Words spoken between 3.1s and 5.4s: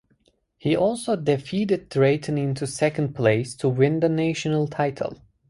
place to win the national title.